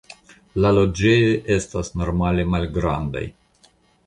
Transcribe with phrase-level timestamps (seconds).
[0.63, 3.23] La loĝejoj estas normale malgrandaj.